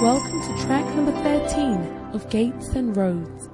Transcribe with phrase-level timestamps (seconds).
[0.00, 1.76] Welcome to track number 13
[2.14, 3.50] of Gates and Roads.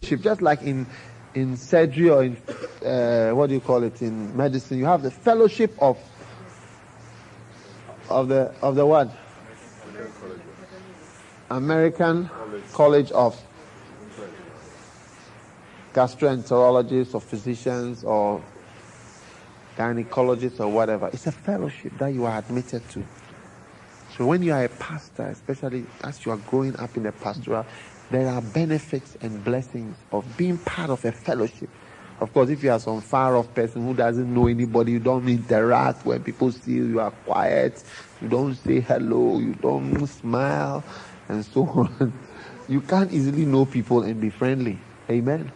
[0.00, 0.86] Just like in
[1.34, 2.38] in surgery or in
[2.82, 5.98] uh, what do you call it in medicine, you have the fellowship of
[8.08, 9.14] of the of the what?
[11.50, 12.30] American
[12.72, 13.38] College of
[15.92, 18.42] gastroenterologists or physicians or
[19.76, 21.10] gynecologists or whatever.
[21.12, 23.04] It's a fellowship that you are admitted to.
[24.18, 27.64] So when you are a pastor, especially as you are growing up in the pastoral,
[28.10, 31.70] there are benefits and blessings of being part of a fellowship.
[32.20, 35.28] Of course, if you are some far off person who doesn't know anybody, you don't
[35.28, 37.84] interact when people see you, you are quiet,
[38.20, 40.82] you don't say hello, you don't smile,
[41.28, 42.12] and so on.
[42.66, 44.80] You can't easily know people and be friendly.
[45.08, 45.52] Amen.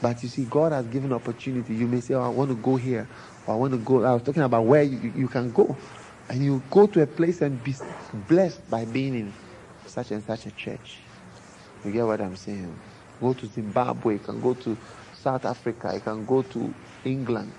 [0.00, 1.74] But you see, God has given opportunity.
[1.74, 3.06] You may say, oh, I want to go here,
[3.46, 4.02] or I want to go.
[4.04, 5.76] I was talking about where you, you can go.
[6.30, 7.74] And you go to a place and be
[8.28, 9.32] blessed by being in
[9.86, 10.98] such and such a church.
[11.84, 12.72] You get what I'm saying?
[13.20, 14.76] Go to Zimbabwe, you can go to
[15.12, 16.72] South Africa, you can go to
[17.04, 17.52] England.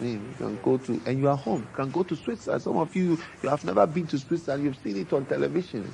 [0.00, 1.60] You can go to, and you are home.
[1.70, 2.62] You can go to Switzerland.
[2.62, 4.64] Some of you, you have never been to Switzerland.
[4.64, 5.92] You've seen it on television.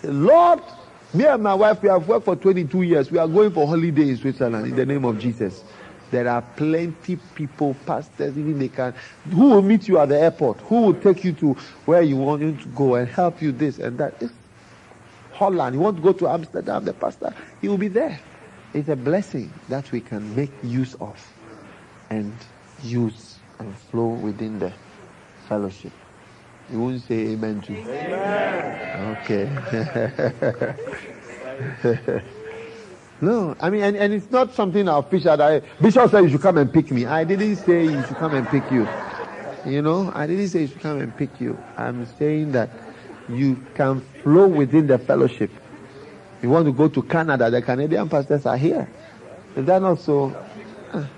[0.00, 0.60] Say, Lord,
[1.12, 3.10] me and my wife, we have worked for 22 years.
[3.10, 5.64] We are going for holiday in Switzerland in the name of Jesus.
[6.12, 8.94] There are plenty people, pastors, even they can,
[9.30, 11.54] who will meet you at the airport, who will take you to
[11.86, 14.22] where you want you to go and help you this and that.
[14.22, 14.32] It's
[15.32, 15.74] Holland.
[15.74, 18.20] You want to go to Amsterdam, the pastor, he will be there.
[18.74, 21.18] It's a blessing that we can make use of
[22.10, 22.32] and
[22.84, 24.72] use and flow within the
[25.48, 25.92] fellowship.
[26.70, 29.16] You won't say amen to Amen.
[31.84, 32.22] Okay.
[33.22, 36.58] no, I mean, and, and it's not something official that Bishop said you should come
[36.58, 37.06] and pick me.
[37.06, 38.86] I didn't say you should come and pick you.
[39.64, 41.56] You know, I didn't say you should come and pick you.
[41.76, 42.68] I'm saying that
[43.28, 45.52] you can flow within the fellowship.
[46.42, 48.88] You want to go to Canada, the Canadian pastors are here.
[49.54, 50.34] Is that not so?
[50.92, 51.08] Ah.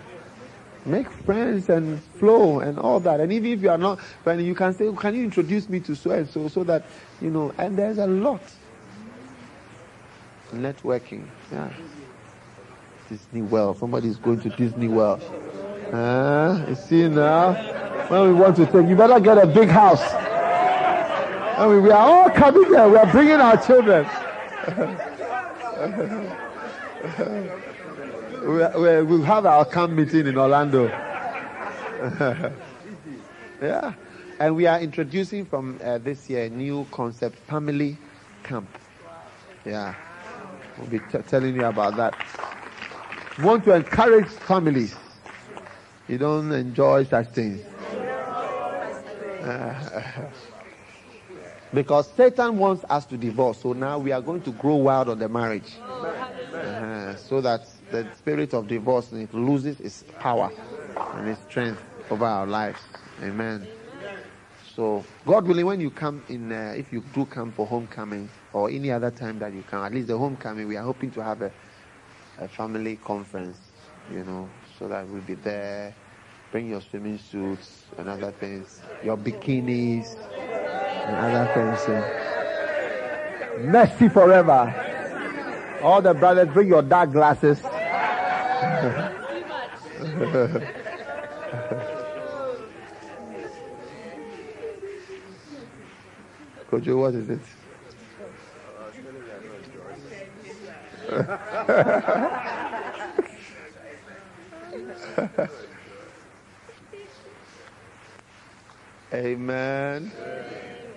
[0.84, 3.21] Make friends and flow and all that.
[3.21, 5.97] And even if you are not, when you can say, can you introduce me to
[5.97, 6.84] so and so, so that,
[7.22, 8.42] you know, and there's a lot.
[10.54, 11.70] Networking, yeah.
[13.09, 13.78] Disney World.
[13.78, 15.22] Somebody's going to Disney World.
[15.92, 17.53] Uh, you see now?
[18.09, 20.03] When we want to take, you better get a big house.
[21.56, 22.88] I mean, we are all coming there.
[22.88, 24.06] We are bringing our children.
[28.42, 30.88] we, we, we'll have our camp meeting in Orlando.
[33.62, 33.92] yeah.
[34.41, 37.97] And we are introducing from uh, this year a new concept, family
[38.42, 38.69] camp.
[39.65, 39.94] Yeah.
[40.78, 42.14] We'll be t- telling you about that.
[43.40, 44.94] Want to encourage families.
[46.08, 47.62] You don't enjoy such things.
[51.74, 53.58] because Satan wants us to divorce.
[53.58, 55.72] So now we are going to grow wild on the marriage.
[56.54, 60.50] Uh, so that the spirit of divorce it loses its power
[61.14, 62.80] and its strength over our lives.
[63.22, 63.66] Amen.
[64.74, 68.68] So, God willing, when you come in, uh, if you do come for homecoming or
[68.68, 71.42] any other time that you come, at least the homecoming, we are hoping to have
[71.42, 71.52] a,
[72.38, 73.56] a family conference,
[74.10, 75.94] you know, so that we'll be there.
[76.50, 80.16] Bring your swimming suits and other things, your bikinis
[81.06, 81.78] and other things.
[81.88, 84.74] Uh, mercy forever.
[85.82, 87.60] All the brothers, bring your dark glasses.
[96.74, 97.38] Kojo, what is it?
[109.12, 110.10] Amen.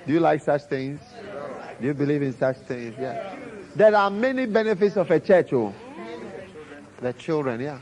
[0.08, 1.00] Do you like such things?
[1.80, 2.96] Do you believe in such things?
[3.00, 3.36] Yeah.
[3.76, 5.54] There are many benefits of a church.
[5.54, 5.76] Oh.
[7.02, 7.80] The children, yeah.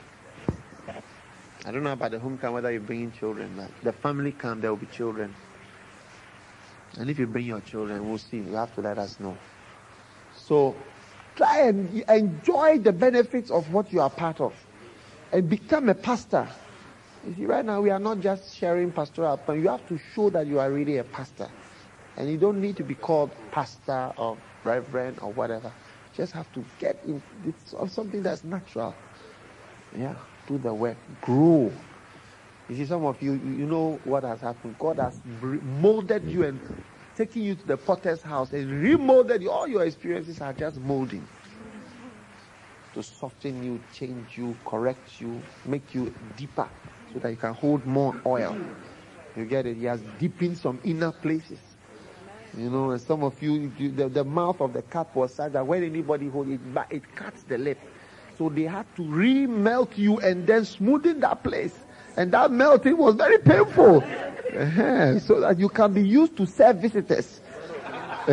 [1.66, 4.62] I don't know about the home whether you bring in children, but the family camp
[4.62, 5.34] there will be children.
[6.98, 8.38] And if you bring your children, we'll see.
[8.38, 9.38] You have to let us know.
[10.36, 10.76] So
[11.36, 14.54] try and enjoy the benefits of what you are part of
[15.32, 16.48] and become a pastor.
[17.28, 20.30] You see, right now we are not just sharing pastoral, but you have to show
[20.30, 21.50] that you are really a pastor.
[22.18, 25.68] And you don't need to be called pastor or reverend or whatever.
[25.68, 28.96] You just have to get in it's something that's natural.
[29.98, 30.16] Yeah
[30.48, 31.72] do the work, grow.
[32.70, 34.78] You see, some of you, you know what has happened.
[34.80, 36.60] God has molded you and
[37.16, 39.52] taken you to the potter's house and remolded you.
[39.52, 41.28] All your experiences are just molding
[42.94, 46.68] to soften you, change you, correct you, make you deeper
[47.14, 48.58] so that you can hold more oil.
[49.36, 49.78] You get it?
[49.78, 51.60] He has deepened some inner places.
[52.58, 55.52] You know, and some of you, you the, the mouth of the cup was such
[55.52, 57.78] that when anybody hold it, but it cuts the lip.
[58.38, 61.85] So they had to re-melt you and then smoothen that place.
[62.18, 64.04] And that melting was very painful.
[64.04, 65.20] Uh-huh.
[65.20, 67.42] So that you can be used to serve visitors.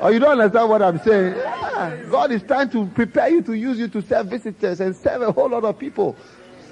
[0.00, 1.36] or you don't understand what I'm saying?
[1.36, 2.02] Yeah.
[2.10, 5.32] God is trying to prepare you to use you to serve visitors and serve a
[5.32, 6.16] whole lot of people.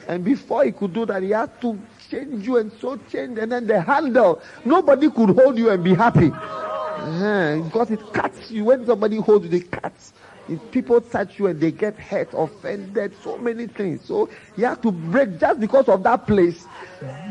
[0.09, 1.79] And before he could do that, he had to
[2.11, 3.39] change you and so change.
[3.39, 6.33] And then the handle, nobody could hold you and be happy.
[6.33, 8.65] Uh, because it cuts you.
[8.65, 10.13] When somebody holds you, it cuts.
[10.51, 14.05] If people touch you and they get hurt, offended, so many things.
[14.05, 16.67] So you have to break just because of that place.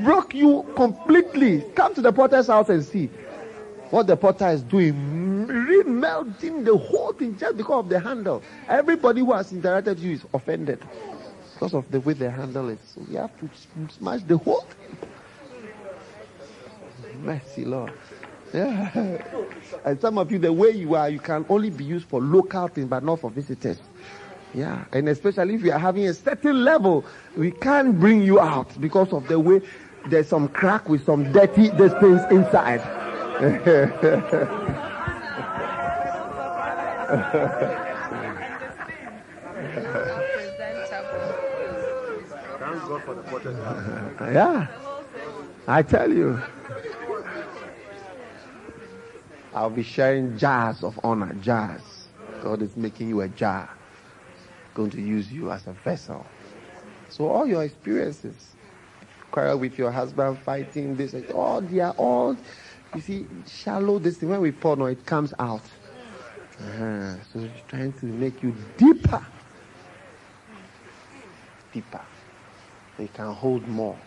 [0.04, 1.62] Broke you completely.
[1.75, 3.07] Come to the potter's house and see
[3.89, 4.94] what the potter is doing.
[5.48, 8.42] Remelting the whole thing just because of the handle.
[8.69, 10.80] Everybody who has interacted with you is offended
[11.54, 12.80] because of the way they handle it.
[12.86, 13.50] So you have to
[13.98, 14.98] smash the whole thing.
[17.21, 17.92] Mercy, Lord.
[18.53, 19.17] Yeah.
[19.85, 22.67] And some of you, the way you are, you can only be used for local
[22.67, 23.79] things, but not for visitors.
[24.53, 24.83] Yeah.
[24.91, 27.05] And especially if you are having a certain level,
[27.37, 29.61] we can't bring you out because of the way
[30.07, 32.81] there's some crack with some dirty things inside.
[44.21, 44.67] yeah.
[45.67, 46.41] I tell you.
[49.53, 52.07] I'll be sharing jars of honor, jars.
[52.41, 53.69] God is making you a jar.
[54.73, 56.25] Going to use you as a vessel.
[57.09, 58.53] So all your experiences,
[59.31, 62.37] quarrel with your husband, fighting this, all they are all,
[62.93, 63.99] you see, shallow.
[63.99, 65.61] This thing when we pour, no, it comes out.
[66.59, 67.15] Uh-huh.
[67.33, 69.25] So it's trying to make you deeper,
[71.73, 72.01] deeper.
[72.97, 73.97] So can hold more.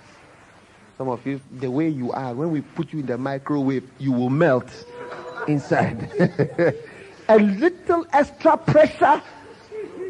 [0.98, 4.12] Some of you, the way you are, when we put you in the microwave, you
[4.12, 4.70] will melt
[5.48, 6.10] inside.
[7.28, 9.22] a little extra pressure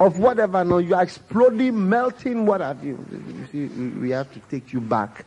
[0.01, 0.65] of whatever.
[0.65, 3.05] No, you are exploding, melting, what have you.
[3.53, 5.25] You see, we have to take you back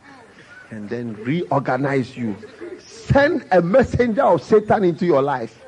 [0.70, 2.36] and then reorganize you.
[2.78, 5.64] Send a messenger of Satan into your life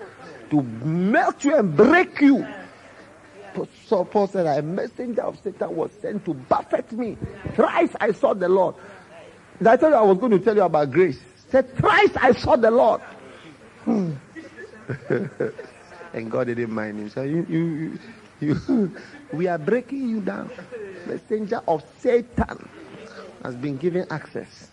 [0.50, 2.46] to melt you and break you.
[3.86, 7.16] So Paul said, a messenger of Satan was sent to buffet me.
[7.54, 8.74] Thrice I saw the Lord.
[9.64, 11.18] I told you I was going to tell you about grace.
[11.50, 13.00] Said, thrice I saw the Lord.
[13.84, 14.12] Hmm.
[16.12, 17.08] and God didn't mind him.
[17.08, 17.98] So you, you,
[18.40, 18.96] you,
[19.32, 20.50] we are breaking you down.
[21.06, 22.68] Messenger of Satan
[23.42, 24.70] has been given access.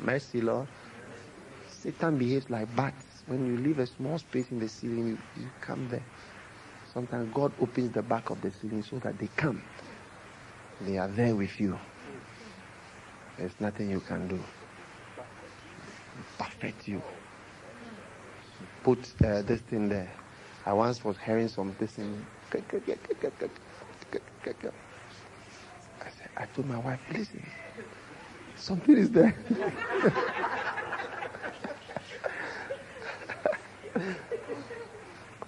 [0.00, 0.68] Mercy, Lord.
[1.70, 3.22] Satan behaves like bats.
[3.26, 6.04] When you leave a small space in the ceiling, you, you come there.
[6.92, 9.62] Sometimes God opens the back of the ceiling so that they come.
[10.80, 11.78] They are there with you.
[13.38, 14.38] There's nothing you can do
[16.38, 17.02] perfect you.
[18.84, 20.10] Put uh, this thing there.
[20.66, 22.24] I once was hearing some this thing.
[22.52, 22.60] I
[26.10, 27.44] said, I told my wife, listen,
[28.56, 29.34] something is there.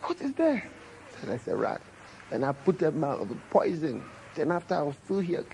[0.02, 0.68] what is there?
[1.22, 1.80] And I said, rat.
[2.30, 4.02] And I put them out of poison.
[4.34, 5.44] Then after I was still here,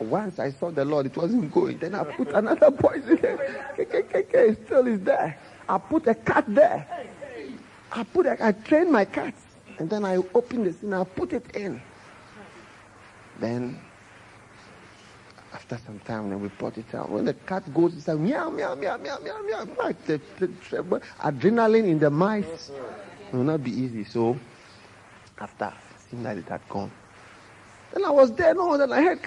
[0.00, 1.78] once I saw the Lord, it wasn't going.
[1.78, 3.74] Then I put another poison there.
[3.76, 5.38] It still is there.
[5.68, 6.86] I put a cat there.
[7.92, 9.34] I put a, I trained my cat.
[9.78, 11.80] And then I opened the thing, I put it in.
[13.38, 13.78] Then
[15.52, 17.10] after some time, then we brought it out.
[17.10, 19.66] When the cat goes, it's like meow, meow, meow, meow, meow, meow.
[19.78, 20.82] Like the, the, the,
[21.20, 22.70] adrenaline in the mice
[23.30, 24.04] it will not be easy.
[24.04, 24.38] So
[25.38, 25.72] after
[26.08, 26.90] seeing that it had gone,
[27.98, 29.22] then I was there, no, then I heard,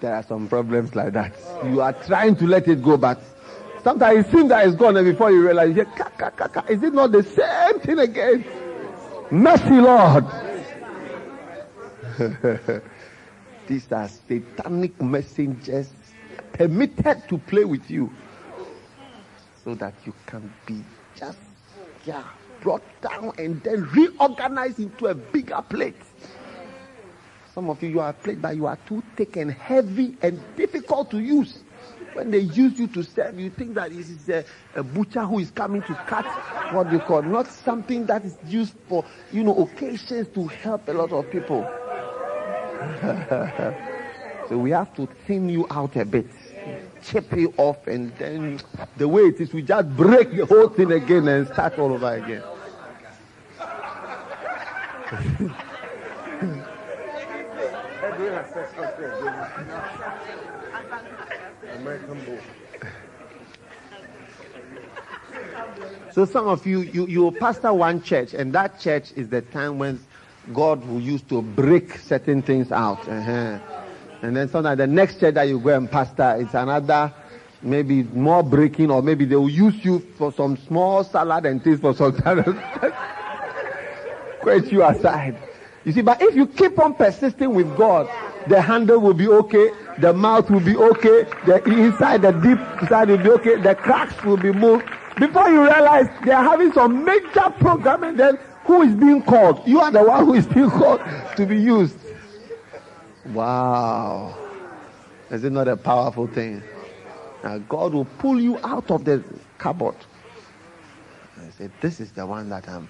[0.00, 1.34] there are some problems like that.
[1.64, 3.20] You are trying to let it go, but
[3.82, 7.12] sometimes it seems that it's gone, and before you realize, you hear, is it not
[7.12, 8.44] the same thing again?
[9.30, 10.24] Mercy, Lord.
[13.66, 15.92] These are satanic messengers
[16.54, 18.10] permitted to play with you
[19.62, 20.82] so that you can be
[21.14, 21.38] just,
[22.04, 22.24] yeah,
[22.60, 25.96] brought down and then reorganized into a bigger plate.
[27.54, 31.10] Some of you, you are a plate, you are too thick and heavy and difficult
[31.10, 31.58] to use.
[32.12, 35.38] When they use you to serve, you think that this is a, a butcher who
[35.38, 36.26] is coming to cut
[36.72, 40.92] what you call, not something that is used for, you know, occasions to help a
[40.92, 41.62] lot of people.
[44.48, 46.26] so we have to thin you out a bit
[47.02, 48.60] chip you off, and then
[48.96, 52.14] the way it is, we just break the whole thing again and start all over
[52.14, 52.42] again.
[66.12, 69.78] So some of you, you, you pastor one church, and that church is the time
[69.78, 70.00] when
[70.52, 73.08] God will use to break certain things out.
[73.08, 73.58] Uh-huh.
[74.22, 77.12] And then sometimes the next church that you go and pastor, it's another,
[77.62, 81.80] maybe more breaking, or maybe they will use you for some small salad and things
[81.80, 82.44] for some time.
[84.40, 85.36] Quit you aside.
[85.84, 88.08] You see, but if you keep on persisting with God,
[88.48, 93.08] the handle will be okay, the mouth will be okay, the inside, the deep side
[93.08, 94.84] will be okay, the cracks will be moved.
[95.18, 99.66] Before you realize they are having some major program and then who is being called?
[99.66, 101.00] You are the one who is being called
[101.36, 101.96] to be used.
[103.26, 104.36] Wow.
[105.30, 106.62] Is it not a powerful thing?
[107.42, 109.22] Now God will pull you out of the
[109.58, 109.96] cupboard.
[111.38, 112.88] I said, This is the one that I'm.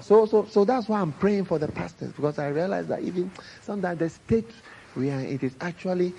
[0.00, 3.30] So, so, so that's why I'm praying for the pastors because I realize that even
[3.62, 4.50] sometimes the state
[4.96, 6.14] we are, it is actually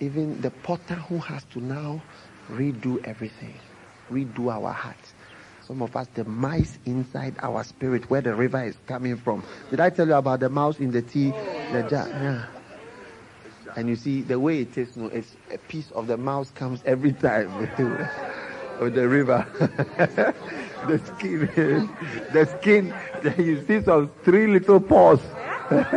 [0.00, 2.02] even the potter who has to now
[2.50, 3.54] redo everything,
[4.10, 5.14] redo our hearts.
[5.66, 9.44] Some of us, the mice inside our spirit, where the river is coming from.
[9.70, 12.08] Did I tell you about the mouse in the tea, oh, the jar?
[12.08, 12.46] Yeah.
[13.76, 16.82] And you see the way it is, no, it's a piece of the mouse comes
[16.84, 17.48] every time
[18.80, 19.46] of the river.
[20.86, 21.40] the skin,
[22.32, 22.94] the skin.
[23.38, 25.20] You see some three little paws.
[25.70, 25.88] and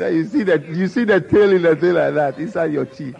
[0.00, 2.84] then you see that you see the tail in the tail like that inside your
[2.84, 3.16] teeth,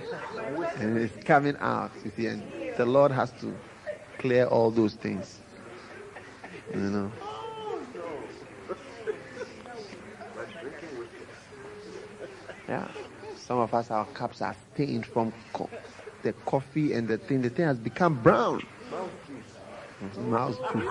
[0.77, 1.91] and it's coming out.
[2.05, 2.43] You see, and
[2.77, 3.53] the Lord has to
[4.19, 5.41] clear all those things.
[6.73, 7.13] You know.
[12.69, 12.89] Yeah.
[13.37, 15.33] Some of us, our cups are stained from
[16.25, 17.43] the coffee and the thing.
[17.43, 18.63] The thing has become brown.
[20.19, 20.85] Mouse Mouthpiece.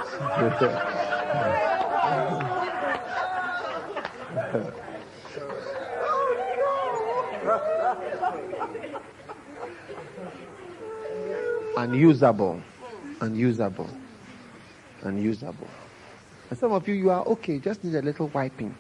[11.78, 12.62] unusable,
[13.22, 13.90] unusable,
[15.04, 15.68] unusable.
[16.50, 18.74] And some of you, you are okay, just need a little wiping.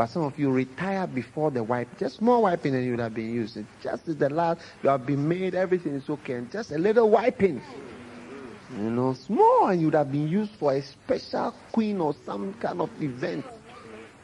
[0.00, 3.12] But some of you retire before the wipe, just more wiping than you would have
[3.12, 3.58] been used.
[3.82, 7.10] just is the last, you have been made, everything is okay, and just a little
[7.10, 7.60] wiping.
[8.78, 12.54] You know, small, and you would have been used for a special queen or some
[12.54, 13.44] kind of event.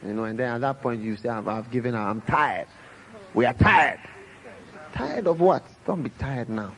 [0.03, 2.65] You know, and then at that point you say, I've, I've given up, I'm tired.
[3.35, 3.99] We are tired.
[4.95, 5.63] Tired of what?
[5.85, 6.73] Don't be tired now.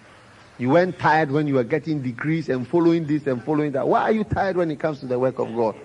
[0.58, 3.88] You weren't tired when you were getting degrees and following this and following that.
[3.88, 5.76] Why are you tired when it comes to the work of God?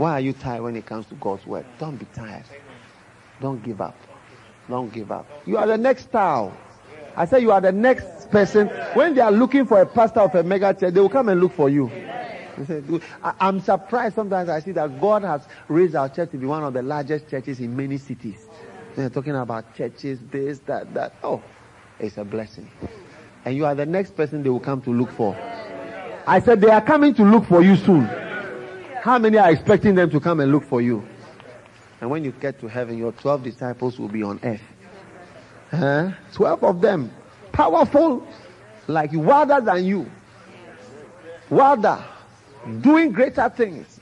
[0.00, 1.66] Why are you tired when it comes to God's word?
[1.78, 2.44] Don't be tired.
[3.38, 3.94] Don't give up.
[4.66, 5.26] Don't give up.
[5.44, 6.56] You are the next star.
[7.14, 8.68] I say you are the next person.
[8.94, 11.38] When they are looking for a pastor of a mega church, they will come and
[11.38, 11.90] look for you.
[13.22, 16.72] I'm surprised sometimes I see that God has raised our church to be one of
[16.72, 18.46] the largest churches in many cities.
[18.96, 21.12] They're talking about churches, this, that, that.
[21.22, 21.42] Oh,
[21.98, 22.70] it's a blessing.
[23.44, 25.36] And you are the next person they will come to look for.
[26.26, 28.08] I said they are coming to look for you soon.
[29.00, 31.06] How many are expecting them to come and look for you?
[32.02, 34.60] And when you get to heaven, your 12 disciples will be on earth.
[35.70, 36.10] Huh?
[36.34, 37.10] 12 of them.
[37.52, 38.26] Powerful,
[38.88, 40.10] like wilder than you.
[41.48, 42.04] Wilder.
[42.82, 44.00] Doing greater things.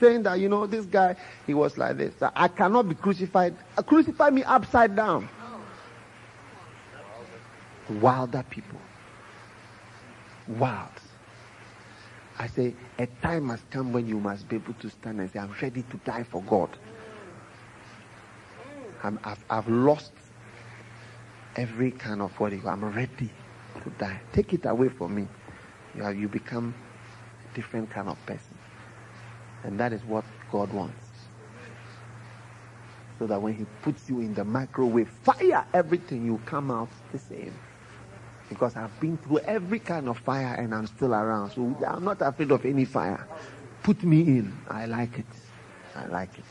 [0.00, 1.14] Saying that, you know, this guy,
[1.46, 2.14] he was like this.
[2.20, 3.56] I cannot be crucified.
[3.78, 5.28] Uh, crucify me upside down.
[7.88, 8.80] Wilder people.
[10.48, 10.90] Wild.
[12.38, 15.38] I say, a time must come when you must be able to stand and say,
[15.38, 16.68] I'm ready to die for God.
[19.02, 20.12] i have I've lost
[21.56, 23.30] every kind of what I'm ready
[23.82, 24.20] to die.
[24.32, 25.28] Take it away from me.
[25.94, 26.74] You, have, you become
[27.50, 28.58] a different kind of person.
[29.62, 30.96] And that is what God wants.
[33.20, 37.18] So that when He puts you in the microwave, fire everything, you come out the
[37.18, 37.54] same
[38.48, 41.50] because I've been through every kind of fire and I'm still around.
[41.50, 43.26] So I'm not afraid of any fire.
[43.82, 44.56] Put me in.
[44.68, 45.26] I like it.
[45.94, 46.44] I like it.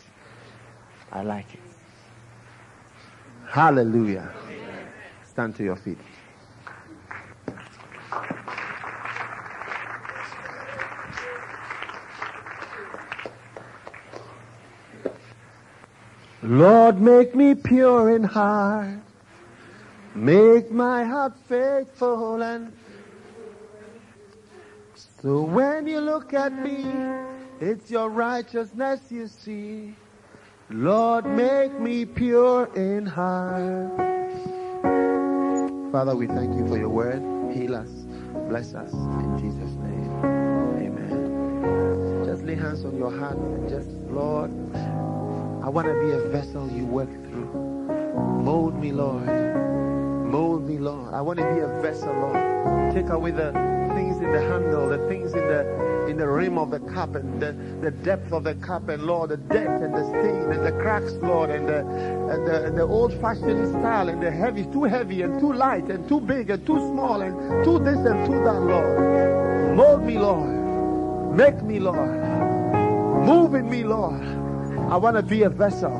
[1.12, 1.60] I like it.
[3.48, 4.32] Hallelujah.
[5.26, 6.00] Stand to your feet.
[16.42, 19.00] Lord, make me pure in heart
[20.16, 22.72] Make my heart faithful and
[25.24, 26.86] so when you look at me,
[27.62, 29.96] it's your righteousness you see.
[30.70, 33.90] Lord, make me pure in heart.
[35.94, 37.22] Father, we thank you for your word.
[37.56, 37.90] Heal us.
[38.50, 38.92] Bless us.
[38.92, 40.12] In Jesus' name.
[40.88, 42.26] Amen.
[42.26, 44.52] Just lay hands on your heart and just, Lord,
[45.64, 47.46] I want to be a vessel you work through.
[48.44, 49.73] Mold me, Lord.
[50.34, 51.14] Mold me, Lord.
[51.14, 52.92] I want to be a vessel, Lord.
[52.92, 53.52] Take away the
[53.94, 57.40] things in the handle, the things in the in the rim of the cup and
[57.40, 57.52] the,
[57.84, 61.14] the depth of the cup and Lord, the depth and the stain and the cracks,
[61.22, 61.82] Lord, and the
[62.34, 66.10] and the, the old fashioned style and the heavy, too heavy and too light and
[66.10, 69.78] too big and too small and too this and too that, Lord.
[69.78, 71.38] Mold me, Lord.
[71.38, 72.10] Make me, Lord.
[73.24, 74.24] Move in me, Lord.
[74.90, 75.94] I want to be a vessel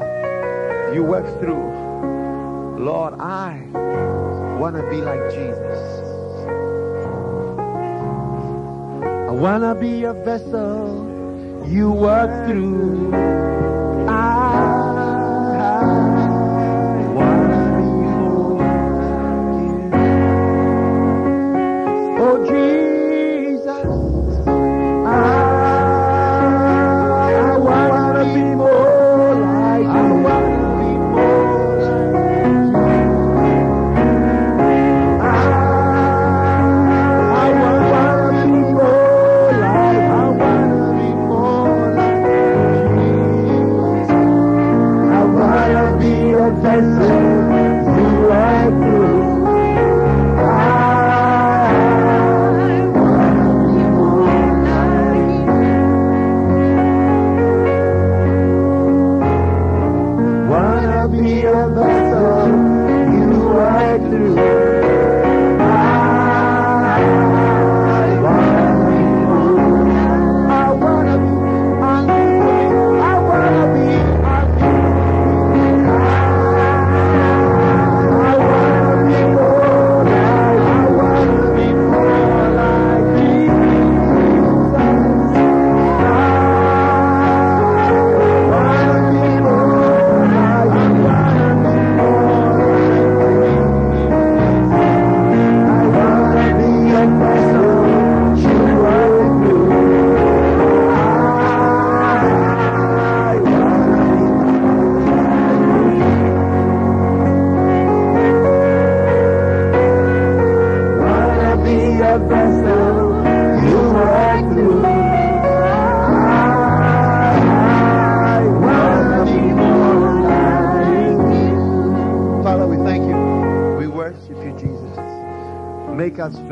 [0.92, 1.84] you work through.
[2.80, 3.64] Lord, I
[4.60, 5.80] want to be like Jesus.
[9.28, 11.10] I want to be a vessel
[11.68, 13.53] you work through.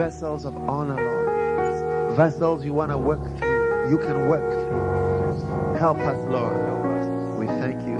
[0.01, 2.17] Vessels of honor, Lord.
[2.17, 3.91] Vessels you want to work through.
[3.91, 5.75] You can work through.
[5.77, 7.37] Help us, Lord.
[7.37, 7.99] We thank you.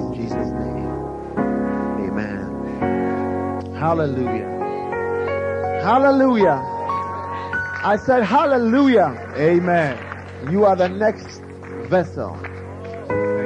[0.00, 0.90] In Jesus' name.
[2.08, 3.76] Amen.
[3.76, 4.50] Hallelujah.
[5.84, 6.60] Hallelujah.
[7.84, 9.14] I said hallelujah.
[9.36, 9.96] Amen.
[10.50, 11.42] You are the next
[11.88, 12.36] vessel.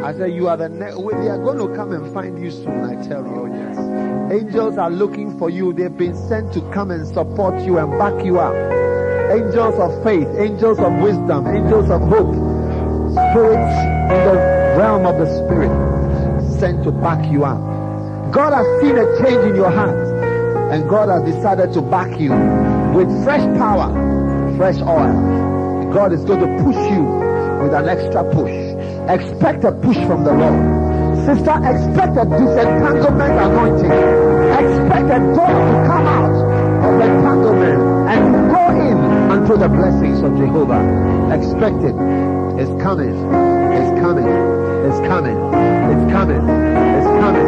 [0.09, 0.97] I said you are the next.
[0.97, 2.83] They are going to come and find you soon.
[2.83, 3.35] I tell you.
[3.35, 4.33] Oh, yes.
[4.33, 5.75] Angels are looking for you.
[5.75, 8.55] They've been sent to come and support you and back you up.
[9.31, 12.33] Angels of faith, angels of wisdom, angels of hope,
[13.13, 13.77] spirits
[14.09, 14.35] in the
[14.81, 15.69] realm of the spirit
[16.59, 17.61] sent to back you up.
[18.33, 19.95] God has seen a change in your heart
[20.73, 22.31] and God has decided to back you
[22.97, 23.93] with fresh power,
[24.57, 25.93] fresh oil.
[25.93, 27.05] God is going to push you
[27.63, 28.68] with an extra push.
[29.09, 30.61] Expect a push from the Lord.
[31.25, 33.91] Sister, expect a disentanglement anointing.
[34.53, 36.37] Expect a door to come out
[36.85, 37.81] of the entanglement
[38.13, 38.99] and go in
[39.33, 40.85] unto the blessings of Jehovah.
[41.33, 41.97] Expect it.
[42.61, 43.17] It's coming.
[43.73, 44.29] It's coming.
[44.29, 45.39] It's coming.
[45.89, 46.45] It's coming.
[46.45, 47.47] It's coming.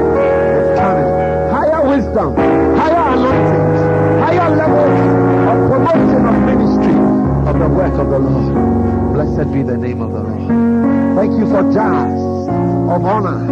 [0.57, 1.09] It's coming.
[1.53, 2.37] Higher wisdom,
[2.81, 3.81] higher anointings,
[4.25, 5.01] higher levels
[5.51, 6.97] of promotion of ministry
[7.51, 9.13] of the work of the Lord.
[9.13, 10.90] Blessed be the name of the Lord.
[11.21, 13.47] Thank you for jars of honor.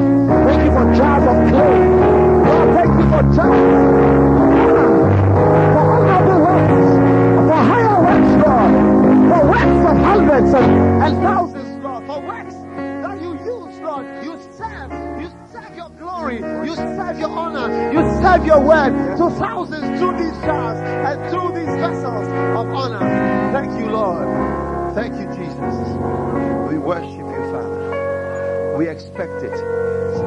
[0.46, 1.76] Thank you for jars of clay.
[2.48, 4.88] Lord, thank you for jars of honor.
[5.74, 6.88] For honorable works.
[7.44, 8.72] For higher works, Lord.
[9.28, 12.06] For works of hundreds and, and thousands, Lord.
[12.06, 12.54] For works
[13.04, 14.06] that you use, Lord.
[14.24, 15.20] You serve.
[15.20, 16.38] You serve your glory.
[16.38, 17.92] You serve your honor.
[17.92, 23.52] You serve your word to thousands through these jars and through these vessels of honor.
[23.52, 24.94] Thank you, Lord.
[24.94, 26.72] Thank you, Jesus.
[26.72, 27.17] We worship.
[28.78, 29.50] We expect it.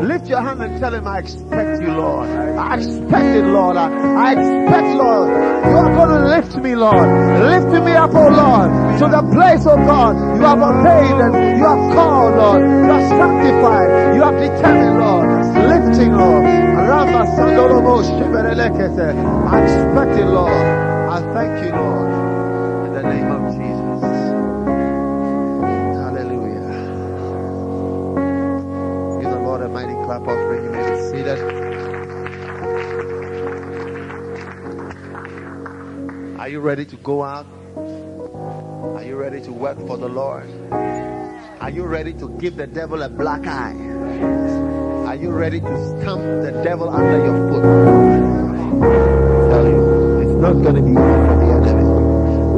[0.03, 2.27] Lift your hand and tell him, I expect you, Lord.
[2.27, 3.77] I expect it, Lord.
[3.77, 5.29] I, I expect, Lord.
[5.31, 7.07] You are going to lift me, Lord.
[7.47, 10.17] Lift me up, oh Lord, to the place, oh God.
[10.35, 12.61] You have ordained and you have called, Lord.
[12.61, 14.15] You have sanctified.
[14.15, 15.27] You have determined, Lord.
[15.71, 16.43] Lifting, Lord.
[19.47, 20.51] I expect it, Lord.
[20.51, 21.90] I thank you, Lord.
[30.11, 30.63] clap offering.
[30.65, 31.39] You may be seated.
[36.37, 37.45] Are you ready to go out?
[38.97, 40.49] Are you ready to work for the Lord?
[41.61, 43.75] Are you ready to give the devil a black eye?
[45.07, 47.63] Are you ready to stamp the devil under your foot?
[48.83, 51.83] I tell you, it's not going to be easy for the enemy.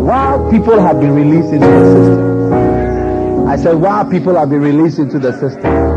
[0.06, 4.98] While people have been released into the system, I said, while people have been released
[4.98, 5.93] into the system,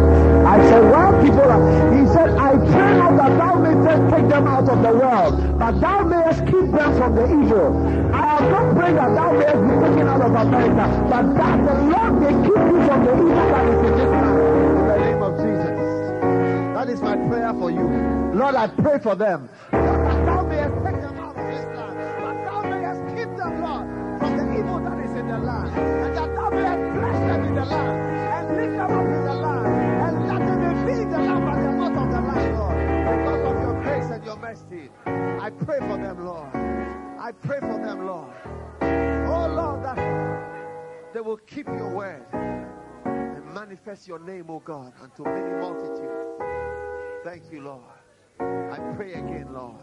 [0.57, 4.69] I said, people are, he said, I pray not that thou mayest take them out
[4.69, 7.77] of the world, but thou mayest keep them from the evil.
[8.15, 11.75] I am not praying that thou mayest be taken out of America, but that the
[11.93, 14.41] Lord may keep you from the evil that is in this land.
[14.41, 15.77] In the name of Jesus.
[16.75, 17.87] That is my prayer for you.
[18.35, 19.49] Lord, I pray for them.
[35.67, 36.55] Pray for them, Lord.
[37.19, 38.33] I pray for them, Lord.
[38.81, 42.25] Oh, Lord, that they will keep your word
[43.05, 46.41] and manifest your name, O God, unto many multitudes.
[47.25, 47.83] Thank you, Lord.
[48.39, 49.81] I pray again, Lord.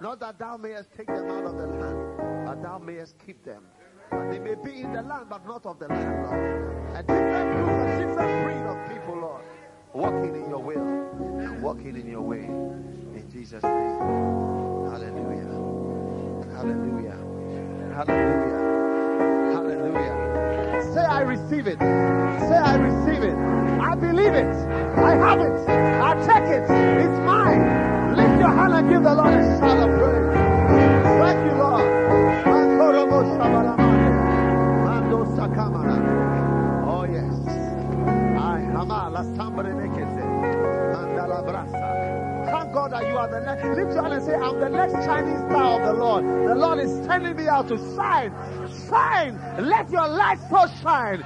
[0.00, 3.62] Not that thou mayest take them out of the land, but thou mayest keep them.
[4.10, 6.96] And they may be in the land, but not of the land, Lord.
[6.96, 9.44] A different group, a different breed of people, Lord,
[9.94, 12.46] walking in your will and walking in your way.
[12.46, 14.69] In Jesus' name.
[15.00, 15.48] Hallelujah.
[16.52, 17.16] Hallelujah.
[17.94, 18.60] Hallelujah.
[19.54, 20.14] Hallelujah.
[20.92, 21.78] Say, I receive it.
[21.78, 23.34] Say, I receive it.
[23.80, 24.44] I believe it.
[24.44, 25.68] I have it.
[25.68, 26.64] I take it.
[27.00, 27.64] It's mine.
[28.14, 30.34] Lift your hand and give the Lord a shout of praise.
[31.20, 31.88] Thank you, Lord.
[36.92, 37.34] Oh, yes.
[38.38, 39.22] I hama la
[42.88, 43.62] That you are the next.
[43.62, 46.24] Lift your hand and say, I'm the next Chinese star of the Lord.
[46.24, 48.32] The Lord is sending me out to shine.
[48.88, 49.38] Shine.
[49.68, 51.22] Let your light so shine.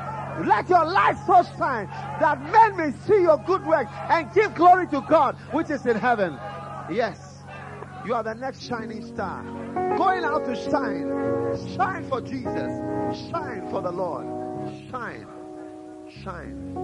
[0.46, 1.86] Let your light so shine
[2.20, 5.96] that men may see your good work and give glory to God, which is in
[5.96, 6.38] heaven.
[6.90, 7.44] Yes.
[8.04, 9.42] You are the next shining star.
[9.96, 11.08] Going out to shine.
[11.76, 13.30] Shine for Jesus.
[13.30, 14.26] Shine for the Lord.
[14.90, 15.26] Shine.
[16.22, 16.74] Shine.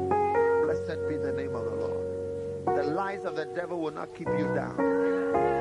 [0.65, 2.20] Blessed be the name of the Lord.
[2.67, 4.77] The lies of the devil will not keep you down.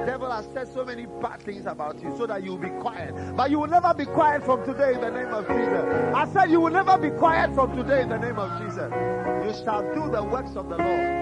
[0.05, 3.13] Devil has said so many bad things about you so that you will be quiet.
[3.35, 6.15] But you will never be quiet from today in the name of Jesus.
[6.15, 8.91] I said you will never be quiet from today in the name of Jesus.
[8.91, 11.18] You shall do the works of the Lord.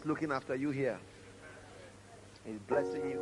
[0.00, 0.98] Is looking after you here.
[2.44, 3.20] He's blessing you.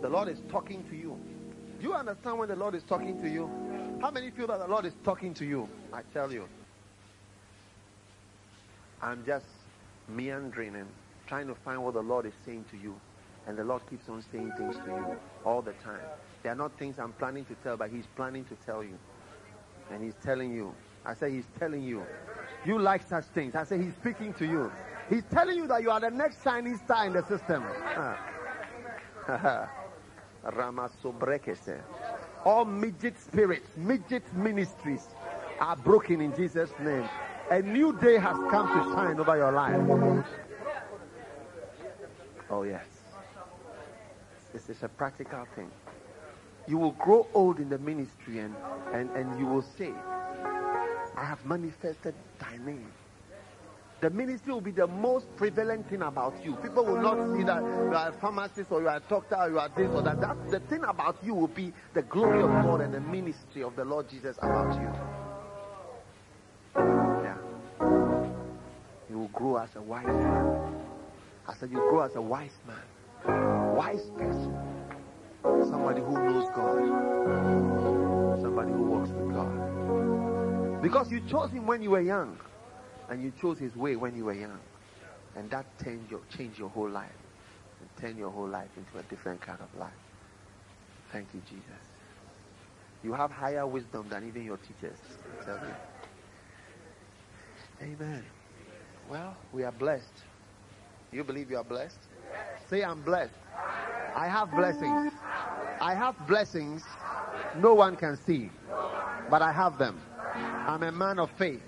[0.00, 1.18] The Lord is talking to you.
[1.80, 3.50] Do you understand when the Lord is talking to you?
[4.00, 5.68] How many feel that the Lord is talking to you?
[5.92, 6.48] I tell you.
[9.02, 9.46] I'm just
[10.08, 10.88] meandering and
[11.26, 12.98] trying to find what the Lord is saying to you.
[13.46, 16.00] And the Lord keeps on saying things to you all the time.
[16.42, 18.98] They are not things I'm planning to tell, but He's planning to tell you.
[19.90, 20.74] And He's telling you.
[21.04, 22.04] I say He's telling you.
[22.64, 23.54] You like such things.
[23.54, 24.72] I say He's speaking to you.
[25.08, 27.64] He's telling you that you are the next shining star in the system.
[27.64, 28.32] Ah.
[30.44, 31.80] Ramasobrekese.
[32.44, 35.06] All midget spirits, midget ministries
[35.60, 37.08] are broken in Jesus' name.
[37.50, 40.24] A new day has come to shine over your life.
[42.50, 42.86] Oh, yes.
[44.52, 45.70] This is a practical thing.
[46.68, 48.54] You will grow old in the ministry and,
[48.92, 49.92] and, and you will say,
[51.16, 52.90] I have manifested thy name.
[54.00, 56.54] The ministry will be the most prevalent thing about you.
[56.56, 59.48] People will not see that you are a pharmacist or you are a doctor or
[59.48, 60.20] you are this or that.
[60.20, 60.50] that.
[60.50, 63.84] The thing about you will be the glory of God and the ministry of the
[63.86, 64.92] Lord Jesus about you.
[67.24, 67.38] Yeah.
[69.08, 70.84] You will grow as a wise man.
[71.48, 73.74] I said you grow as a wise man.
[73.74, 74.54] Wise person.
[75.42, 78.40] Somebody who knows God.
[78.42, 80.82] Somebody who walks with God.
[80.82, 82.38] Because you chose him when you were young.
[83.08, 84.58] And you chose his way when you were young.
[85.36, 87.10] And that changed your, changed your whole life.
[87.80, 89.92] And turned your whole life into a different kind of life.
[91.12, 91.62] Thank you, Jesus.
[93.04, 94.98] You have higher wisdom than even your teachers.
[97.82, 98.24] Amen.
[99.10, 100.24] Well, we are blessed.
[101.12, 101.98] You believe you are blessed?
[102.68, 103.32] Say, I'm blessed.
[104.14, 105.12] I have blessings.
[105.80, 106.82] I have blessings
[107.60, 108.50] no one can see,
[109.30, 110.00] but I have them.
[110.34, 111.62] I'm a man of faith.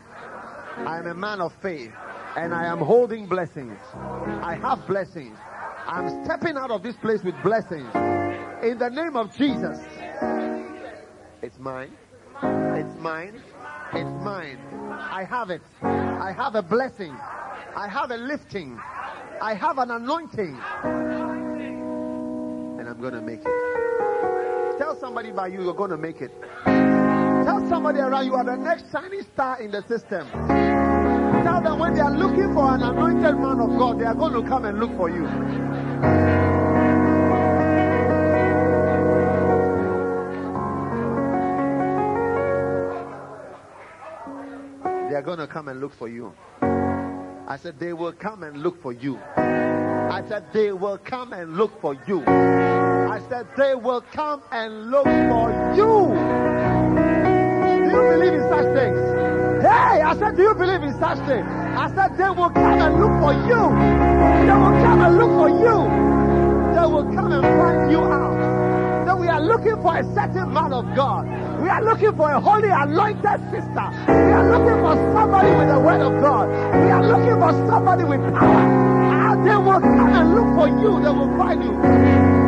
[0.86, 1.92] I am a man of faith
[2.36, 3.78] and I am holding blessings.
[3.94, 5.36] I have blessings.
[5.86, 7.88] I'm stepping out of this place with blessings.
[8.62, 9.78] In the name of Jesus.
[11.42, 11.96] It's mine.
[12.42, 13.42] It's mine.
[13.92, 14.58] It's mine.
[14.90, 15.62] I have it.
[15.82, 17.16] I have a blessing.
[17.74, 18.78] I have a lifting.
[19.40, 20.60] I have an anointing.
[22.78, 24.78] And I'm going to make it.
[24.78, 26.30] Tell somebody by you, you're going to make it.
[26.64, 30.28] Tell somebody around you are the next shining star in the system.
[31.44, 34.33] Tell them when they are looking for an anointed man of God, they are going
[34.33, 35.27] to come and look for you.
[45.09, 46.35] They are going to come and look for you.
[46.61, 49.18] I said, they will come and look for you.
[49.18, 52.22] I said, they will come and look for you.
[52.27, 56.14] I said, they will come and look for you.
[57.85, 59.17] Do you believe in such things?
[59.61, 61.47] Hey, I said, do you believe in such things?
[61.47, 63.62] I said, they will come and look for you.
[64.47, 65.77] They will come and look for you.
[66.75, 69.05] They will come and find you out.
[69.07, 71.27] That we are looking for a certain man of God.
[71.61, 73.87] We are looking for a holy anointed sister.
[74.07, 76.49] We are looking for somebody with the word of God.
[76.85, 78.62] We are looking for somebody with power.
[78.62, 81.03] And they will come and look for you.
[81.03, 82.47] They will find you.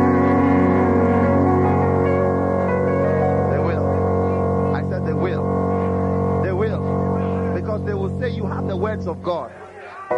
[8.91, 9.51] Words of God.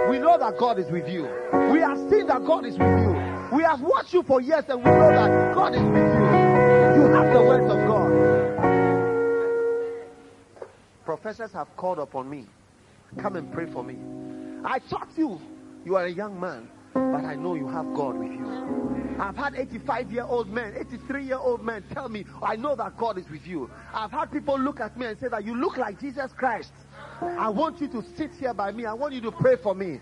[0.10, 1.30] We know that God is with you.
[1.72, 3.14] We have seen that God is with you.
[3.56, 6.24] We have watched you for years and we know that God is with you.
[6.98, 8.12] You have the words of God.
[11.06, 12.48] Professors have called upon me.
[13.22, 13.96] Come and pray for me.
[14.66, 15.40] I taught you.
[15.86, 18.94] You are a young man, but I know you have God with you.
[19.20, 22.98] I've had 85 year old men, 83 year old men tell me, I know that
[22.98, 23.70] God is with you.
[23.94, 26.72] I've had people look at me and say that you look like Jesus Christ.
[27.40, 28.86] I want you to sit here by me.
[28.86, 30.00] I want you to pray for me.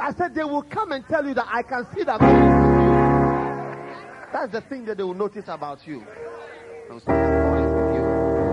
[0.00, 2.74] I said they will come and tell you that I can see that you.
[4.32, 6.00] That's the thing that they will notice about you.
[6.90, 8.02] That God is with you.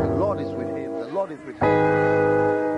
[0.06, 0.94] The Lord is with him.
[1.00, 1.70] The Lord is with him.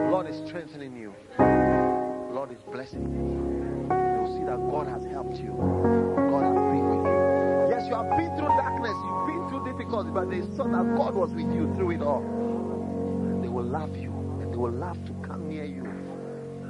[0.05, 1.13] The Lord is strengthening you.
[1.37, 3.89] The Lord is blessing you.
[3.91, 5.51] You'll see that God has helped you.
[5.51, 7.67] God has been with you.
[7.69, 8.95] Yes, you have been through darkness.
[8.95, 12.23] You've been through difficulty, but they saw that God was with you through it all.
[12.23, 14.12] And they will love you.
[14.53, 15.81] They will love to come near you.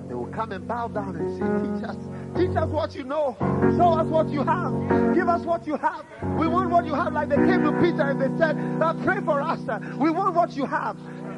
[0.08, 1.98] They will come and bow down and say, teach us.
[2.34, 3.36] Teach us what you know.
[3.76, 5.14] Show us what you have.
[5.14, 6.06] Give us what you have.
[6.40, 7.12] We want what you have.
[7.12, 8.56] Like they came to Peter and they said,
[9.04, 9.60] pray for us.
[9.98, 10.96] We want what you have.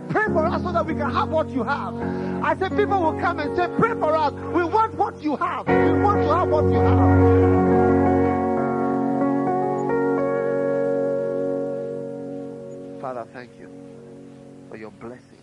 [0.10, 1.96] Pray for us so that we can have what you have.
[2.44, 4.32] I said people will come and say, pray for us.
[4.54, 5.66] We want what you have.
[5.68, 7.16] We want to have what you have.
[13.02, 13.68] Father, thank you
[14.70, 15.35] for your blessing.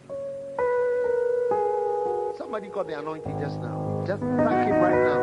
[2.52, 4.04] Somebody got the anointing just now.
[4.06, 5.20] Just thank him right now.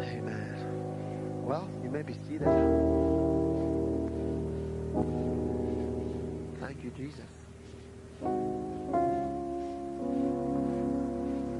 [0.00, 1.44] Amen.
[1.44, 2.48] Well, you may be seated.
[6.60, 7.28] Thank you, Jesus.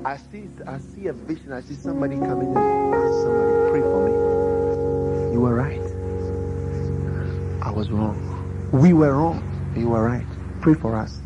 [0.07, 1.53] I see, I see a vision.
[1.53, 5.35] I see somebody coming ask somebody, pray for me.
[5.35, 5.83] You were right.
[7.63, 8.71] I was wrong.
[8.73, 9.52] We were wrong.
[9.77, 10.27] You were right.
[10.61, 11.21] Pray for us.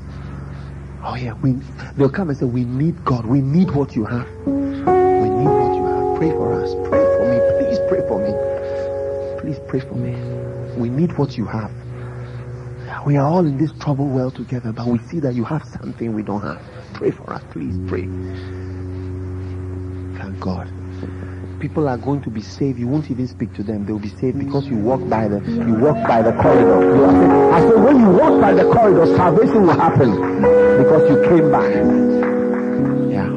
[1.04, 1.52] Oh yeah, we,
[1.96, 3.26] they'll come and say, we need God.
[3.26, 4.28] We need what you have.
[4.46, 6.18] We need what you have.
[6.18, 6.74] Pray for us.
[6.88, 7.40] Pray for me.
[7.58, 9.40] Please pray for me.
[9.40, 10.12] Please pray for me.
[10.80, 11.72] We need what you have.
[13.06, 16.12] We are all in this trouble world together, but we see that you have something
[16.12, 16.62] we don't have.
[16.94, 17.42] Pray for us.
[17.50, 18.08] Please pray.
[20.18, 20.72] Thank God.
[21.60, 22.78] People are going to be saved.
[22.78, 23.86] You won't even speak to them.
[23.86, 27.50] They'll be saved because you walk by the you walk by the corridor.
[27.52, 30.10] I said when you walk by the corridor, salvation will happen
[30.78, 31.68] because you came by.
[33.10, 33.28] Yeah.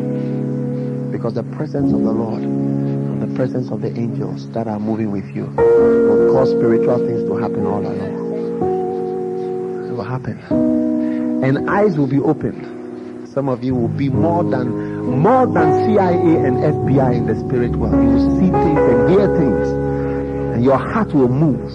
[1.12, 5.12] Because the presence of the Lord and the presence of the angels that are moving
[5.12, 9.88] with you will cause spiritual things to happen all along.
[9.88, 10.38] It will happen.
[11.44, 13.28] And eyes will be opened.
[13.30, 17.76] Some of you will be more than more than CIA and FBI in the spirit
[17.76, 17.94] world.
[17.94, 19.68] You see things and hear things,
[20.56, 21.72] and your heart will move.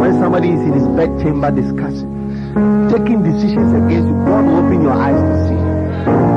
[0.00, 2.10] When somebody is in his bed chamber discussing,
[2.90, 5.56] taking decisions against you, God will open your eyes to see.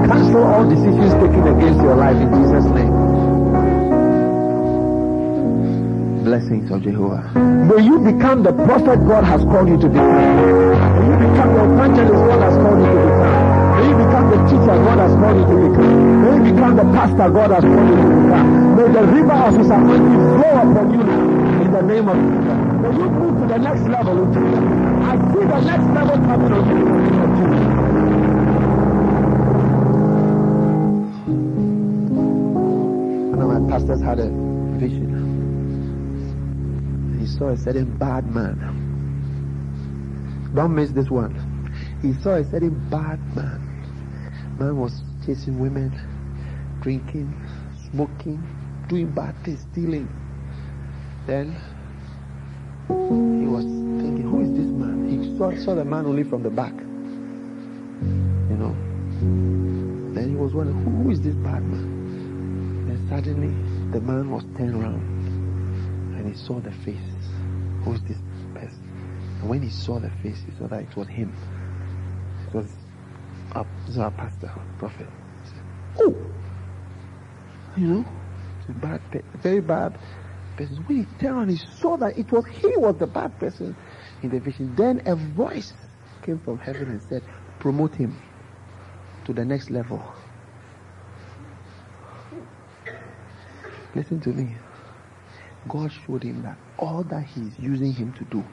[0.08, 2.94] Cancel all decisions taken against your life in Jesus' name.
[6.24, 7.24] Blessings of Jehovah.
[7.36, 10.16] May you become the prophet God has called you to become.
[10.16, 13.49] May you become the evangelist God has called you to become.
[13.80, 16.20] May you become the teacher God has called you to become.
[16.20, 18.76] May you become the pastor God has called you to become.
[18.76, 21.00] May the river of his anointing flow upon you.
[21.64, 22.60] In the name of Jesus.
[22.84, 24.60] May you move to the next level in Jesus.
[25.08, 26.76] I see the next level coming on you
[27.24, 27.64] in Jesus.
[33.32, 34.28] One of my pastors had a
[34.76, 35.08] vision.
[37.18, 38.60] He saw a certain bad man.
[40.54, 41.34] Don't miss this one.
[42.02, 43.69] He saw a certain bad man.
[44.60, 45.90] Man was chasing women,
[46.82, 47.34] drinking,
[47.90, 48.44] smoking,
[48.90, 50.10] doing bad things, stealing.
[51.26, 51.56] Then
[52.90, 53.64] he was
[54.04, 55.08] thinking, who is this man?
[55.08, 56.74] He saw, saw the man only from the back.
[56.74, 58.76] You know.
[60.14, 62.86] Then he was wondering, who, is this bad man?
[62.86, 63.54] Then suddenly
[63.92, 65.00] the man was turned around
[66.18, 67.00] and he saw the face.
[67.86, 68.18] Who is this
[68.54, 69.40] person?
[69.40, 71.34] And when he saw the face, he saw that it was him.
[72.48, 72.68] It was
[73.56, 75.08] it was our pastor, prophet.
[76.00, 76.16] Oh,
[77.78, 78.06] you know,
[78.60, 79.02] it's a bad,
[79.42, 79.98] very bad
[80.56, 80.78] person.
[80.86, 83.76] When he turned around, he saw that it was he was the bad person
[84.22, 84.76] in the vision.
[84.76, 85.74] Then a voice
[86.22, 87.24] came from heaven and said,
[87.60, 88.16] promote him
[89.26, 90.04] to the next level.
[93.96, 94.56] Listen to me.
[95.68, 98.44] God showed him that all that he's using him to do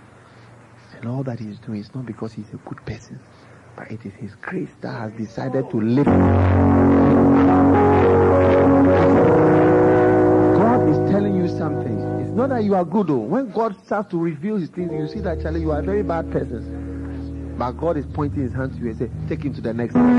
[0.92, 3.20] and all that he's doing is not because he's a good person,
[3.76, 6.06] but it is his grace that has decided to live.
[10.56, 12.00] God is telling you something.
[12.22, 13.18] It's not that you are good, though.
[13.18, 16.02] When God starts to reveal his things, you see that actually you are a very
[16.02, 17.54] bad person.
[17.58, 19.94] But God is pointing his hand to you and say, take him to the next
[19.94, 20.10] level.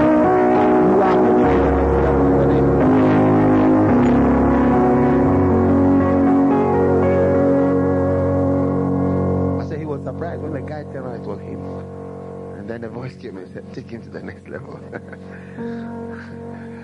[9.77, 11.96] He was surprised when the guy turned around, it was him.
[12.57, 14.79] And then the voice came and said, take him to the next level.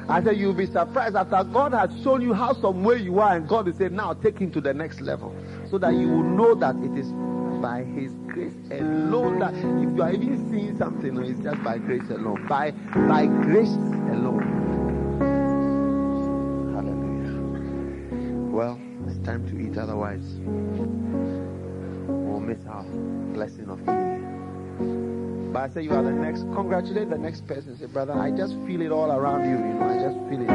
[0.10, 3.36] I said, you'll be surprised after God has shown you how some way you are,
[3.36, 5.36] and God is say, now take him to the next level.
[5.70, 7.12] So that you will know that it is
[7.64, 12.10] by his grace alone that if you are even seeing something, it's just by grace
[12.10, 12.46] alone.
[12.46, 13.70] By by grace
[14.12, 14.44] alone.
[16.76, 18.52] Hallelujah.
[18.52, 20.26] Well, it's time to eat, otherwise
[22.06, 22.84] we'll miss our
[23.34, 25.43] blessing of eating.
[25.54, 26.42] But I say you are the next.
[26.56, 27.78] Congratulate the next person.
[27.78, 29.58] Say, brother, I just feel it all around you.
[29.58, 30.50] You know, I just feel it.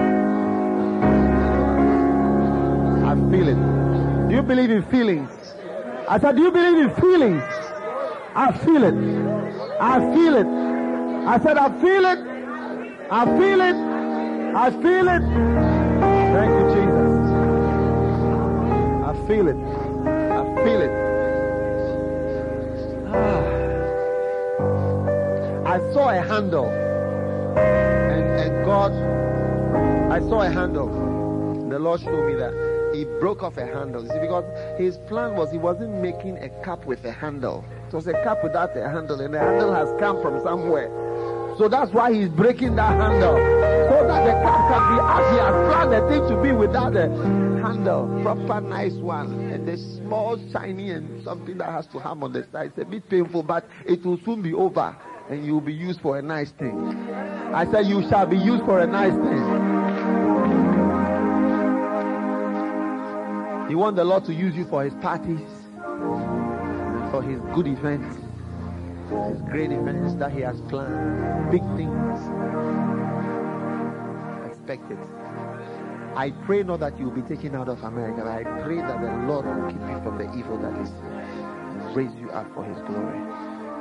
[3.07, 4.29] I feel it.
[4.29, 5.31] Do you believe in feelings?
[6.09, 7.45] I said, do you believe in feelings?
[8.35, 8.95] I feel it.
[9.81, 10.47] I feel it.
[10.47, 12.19] I said, I feel it.
[13.09, 13.77] I feel it.
[14.57, 15.23] I feel it.
[16.35, 17.13] Thank you, Jesus.
[19.07, 19.57] I feel it.
[19.57, 21.08] I feel it.
[25.93, 26.69] Saw a handle.
[27.57, 28.93] And, and God,
[30.13, 30.89] I saw a handle.
[31.69, 34.03] The Lord showed me that he broke off a handle.
[34.03, 34.45] You see, because
[34.79, 37.65] his plan was he wasn't making a cup with a handle.
[37.89, 40.89] It was a cup without a handle, and the handle has come from somewhere.
[41.59, 43.37] So that's why he's breaking that handle.
[43.37, 46.97] So that the cup can be as he has planned the thing to be without
[46.97, 47.09] a
[47.61, 48.07] handle.
[48.23, 49.51] Proper nice one.
[49.51, 52.69] And the small, shiny and something that has to have on the side.
[52.69, 54.97] It's a bit painful, but it will soon be over.
[55.31, 57.11] And you'll be used for a nice thing.
[57.53, 59.45] I said you shall be used for a nice thing.
[63.71, 65.47] You want the Lord to use you for his parties,
[67.11, 68.17] for his good events,
[69.29, 72.19] his great events that he has planned, big things.
[74.47, 74.99] Expect it.
[76.17, 79.13] I pray not that you'll be taken out of America, but I pray that the
[79.27, 82.79] Lord will keep you from the evil that is and raise you up for his
[82.83, 83.48] glory.